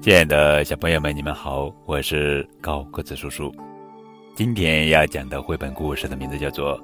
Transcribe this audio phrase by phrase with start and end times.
[0.00, 3.52] 亲爱的小朋友们，你们好，我是高个子叔叔。
[4.34, 6.78] 今天要讲的绘本故事的名字叫做《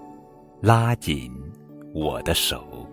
[0.60, 1.32] 拉紧
[1.94, 2.86] 我的手》，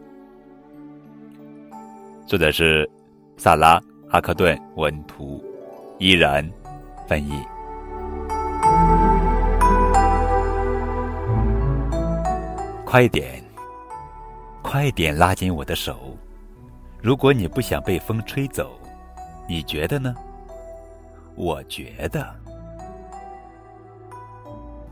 [2.28, 2.90] 作者是
[3.36, 3.80] 萨拉·
[4.10, 5.44] 阿克顿文图，
[5.98, 6.50] 依然
[7.08, 7.34] 翻译。
[12.86, 13.43] 快点，
[14.74, 16.18] 快点拉紧我的手！
[17.00, 18.72] 如果你不想被风吹走，
[19.48, 20.16] 你觉得呢？
[21.36, 22.36] 我觉得，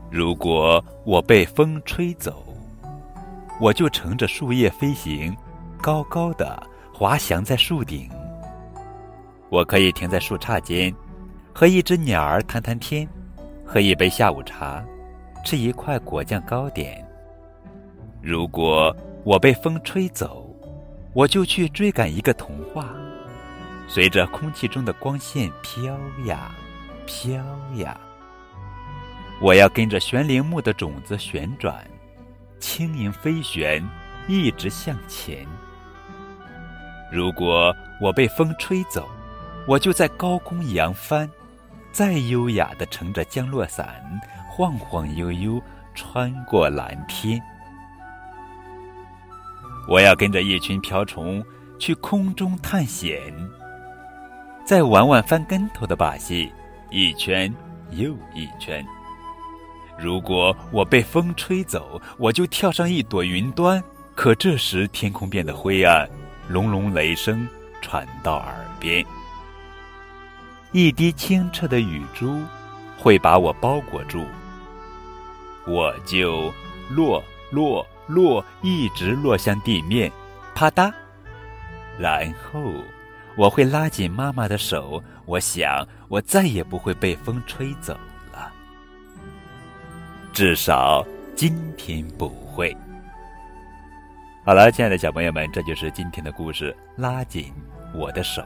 [0.08, 2.44] 如果我被风吹走，
[3.60, 5.36] 我就乘着树叶飞行，
[5.80, 6.62] 高高的
[6.94, 8.08] 滑翔在树顶。
[9.48, 10.94] 我可以停在树杈间，
[11.52, 13.04] 和一只鸟儿谈谈天，
[13.66, 14.80] 喝一杯下午茶，
[15.44, 17.04] 吃一块果酱糕点。
[18.20, 20.52] 如果我被风吹走，
[21.12, 22.88] 我就去追赶一个童话，
[23.86, 26.50] 随着空气中的光线飘呀
[27.06, 27.32] 飘
[27.76, 27.98] 呀。
[29.40, 31.84] 我要跟着悬铃木的种子旋转，
[32.58, 33.82] 轻盈飞旋，
[34.26, 35.46] 一直向前。
[37.12, 39.08] 如果我被风吹走，
[39.68, 41.30] 我就在高空扬帆，
[41.92, 44.02] 再优雅地乘着降落伞，
[44.50, 45.62] 晃晃悠悠
[45.94, 47.40] 穿过蓝天。
[49.88, 51.44] 我要跟着一群瓢虫
[51.78, 53.18] 去空中探险，
[54.64, 56.50] 再玩玩翻跟头的把戏，
[56.90, 57.52] 一圈
[57.90, 58.84] 又一圈。
[59.98, 63.82] 如果我被风吹走，我就跳上一朵云端。
[64.14, 66.08] 可这时天空变得灰暗，
[66.48, 67.48] 隆隆雷声
[67.80, 69.04] 传到耳边，
[70.70, 72.40] 一滴清澈的雨珠
[72.98, 74.24] 会把我包裹住，
[75.66, 76.52] 我就
[76.90, 77.86] 落落。
[78.06, 80.10] 落，一直落向地面，
[80.54, 80.92] 啪嗒。
[81.98, 82.60] 然后
[83.36, 87.92] 我会拉紧妈妈的手，我想我再也不会被风吹走
[88.32, 88.50] 了，
[90.32, 92.76] 至少今天不会。
[94.44, 96.76] 好了，亲爱的小朋友们，这就是今天的故事。
[96.96, 97.52] 拉紧
[97.94, 98.42] 我的手，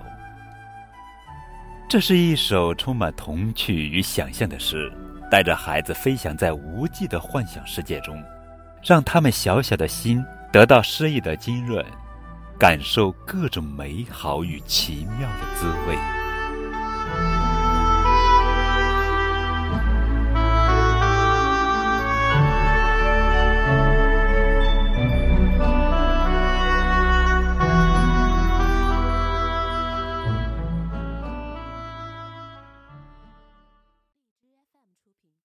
[1.89, 4.93] 这是一首充满童趣与想象的诗，
[5.31, 8.23] 带着孩子飞翔在无际的幻想世界中。
[8.87, 11.85] 让他们小小的心得到诗意的浸润，
[12.57, 16.26] 感受各种美好与奇妙的滋味。